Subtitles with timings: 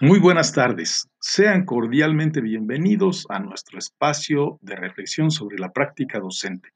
[0.00, 1.06] Muy buenas tardes.
[1.20, 6.70] Sean cordialmente bienvenidos a nuestro espacio de reflexión sobre la práctica docente.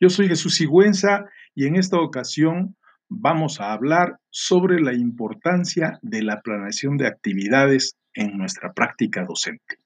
[0.00, 2.76] Yo soy Jesús Sigüenza y en esta ocasión
[3.08, 9.78] vamos a hablar sobre la importancia de la planeación de actividades en nuestra práctica docente.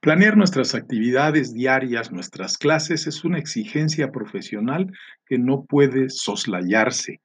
[0.00, 4.92] Planear nuestras actividades diarias, nuestras clases, es una exigencia profesional
[5.26, 7.20] que no puede soslayarse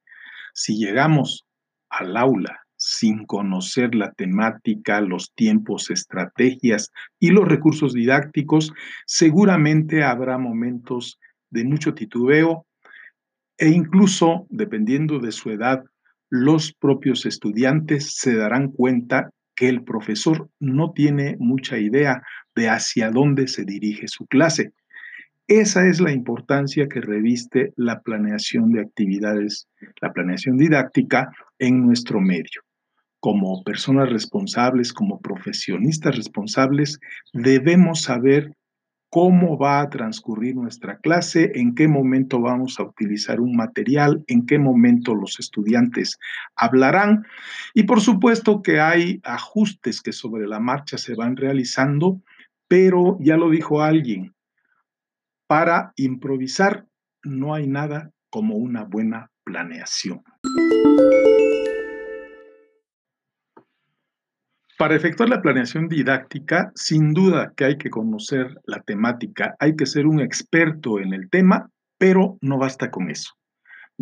[0.54, 1.46] si llegamos
[1.88, 8.72] al aula sin conocer la temática, los tiempos, estrategias y los recursos didácticos,
[9.04, 11.18] seguramente habrá momentos
[11.50, 12.66] de mucho titubeo
[13.58, 15.84] e incluso, dependiendo de su edad,
[16.30, 22.22] los propios estudiantes se darán cuenta que el profesor no tiene mucha idea
[22.54, 24.72] de hacia dónde se dirige su clase.
[25.50, 29.66] Esa es la importancia que reviste la planeación de actividades,
[30.00, 32.62] la planeación didáctica en nuestro medio.
[33.18, 37.00] Como personas responsables, como profesionistas responsables,
[37.32, 38.54] debemos saber
[39.08, 44.46] cómo va a transcurrir nuestra clase, en qué momento vamos a utilizar un material, en
[44.46, 46.16] qué momento los estudiantes
[46.54, 47.26] hablarán.
[47.74, 52.20] Y por supuesto que hay ajustes que sobre la marcha se van realizando,
[52.68, 54.32] pero ya lo dijo alguien,
[55.50, 56.86] para improvisar
[57.24, 60.22] no hay nada como una buena planeación.
[64.78, 69.86] Para efectuar la planeación didáctica, sin duda que hay que conocer la temática, hay que
[69.86, 73.32] ser un experto en el tema, pero no basta con eso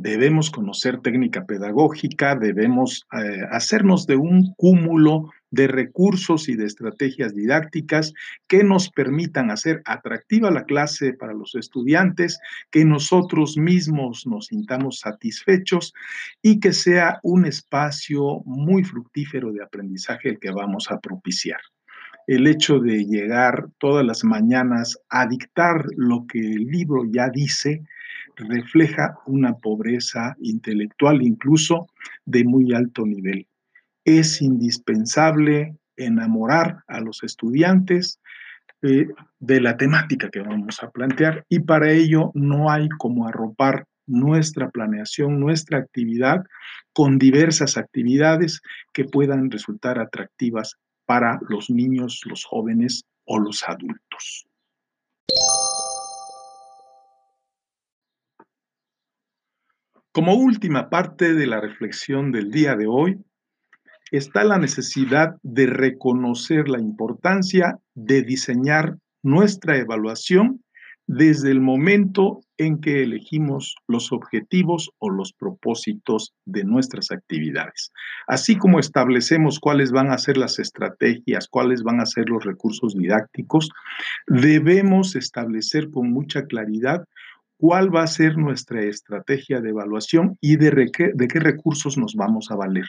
[0.01, 7.35] debemos conocer técnica pedagógica, debemos eh, hacernos de un cúmulo de recursos y de estrategias
[7.35, 8.13] didácticas
[8.47, 12.39] que nos permitan hacer atractiva la clase para los estudiantes,
[12.71, 15.95] que nosotros mismos nos sintamos satisfechos
[16.43, 21.61] y que sea un espacio muy fructífero de aprendizaje el que vamos a propiciar
[22.29, 27.83] el hecho de llegar todas las mañanas a dictar lo que el libro ya dice,
[28.37, 31.87] refleja una pobreza intelectual incluso
[32.27, 33.48] de muy alto nivel.
[34.09, 38.23] Es indispensable enamorar a los estudiantes
[38.81, 39.07] eh,
[39.39, 44.71] de la temática que vamos a plantear y para ello no hay como arropar nuestra
[44.71, 46.43] planeación, nuestra actividad
[46.95, 48.63] con diversas actividades
[48.95, 54.47] que puedan resultar atractivas para los niños, los jóvenes o los adultos.
[60.13, 63.23] Como última parte de la reflexión del día de hoy,
[64.11, 70.63] está la necesidad de reconocer la importancia de diseñar nuestra evaluación
[71.09, 77.93] desde el momento en que elegimos los objetivos o los propósitos de nuestras actividades,
[78.27, 82.95] así como establecemos cuáles van a ser las estrategias, cuáles van a ser los recursos
[82.95, 83.71] didácticos,
[84.27, 87.05] debemos establecer con mucha claridad
[87.57, 92.57] cuál va a ser nuestra estrategia de evaluación y de, qué, recursos nos vamos a
[92.57, 92.87] valer.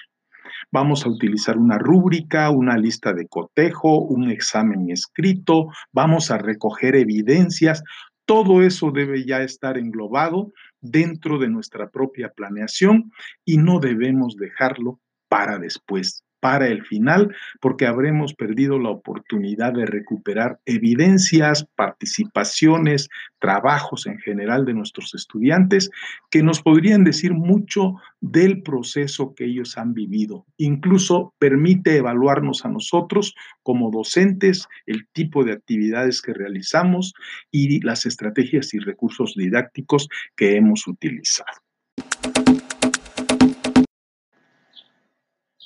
[0.71, 6.95] Vamos a utilizar una rúbrica, una lista de cotejo, un examen escrito, vamos a recoger
[6.95, 7.83] evidencias.
[8.25, 13.11] Todo eso debe ya estar englobado dentro de nuestra propia planeación
[13.43, 19.85] y no debemos dejarlo para después para el final, porque habremos perdido la oportunidad de
[19.85, 25.89] recuperar evidencias, participaciones, trabajos en general de nuestros estudiantes
[26.29, 30.45] que nos podrían decir mucho del proceso que ellos han vivido.
[30.57, 37.13] Incluso permite evaluarnos a nosotros como docentes el tipo de actividades que realizamos
[37.51, 41.68] y las estrategias y recursos didácticos que hemos utilizado.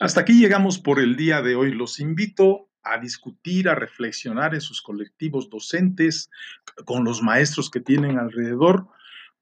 [0.03, 1.73] Hasta aquí llegamos por el día de hoy.
[1.73, 6.29] Los invito a discutir, a reflexionar en sus colectivos docentes,
[6.83, 8.89] con los maestros que tienen alrededor,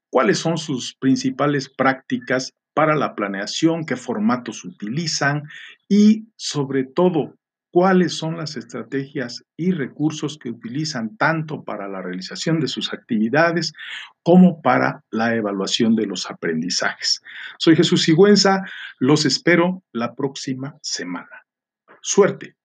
[0.08, 5.42] cuáles son sus principales prácticas para la planeación, qué formatos utilizan
[5.88, 7.34] y sobre todo
[7.72, 13.72] cuáles son las estrategias y recursos que utilizan tanto para la realización de sus actividades
[14.22, 17.22] como para la evaluación de los aprendizajes.
[17.58, 18.62] Soy Jesús Sigüenza,
[18.98, 21.44] los espero la próxima semana.
[22.02, 22.56] Suerte.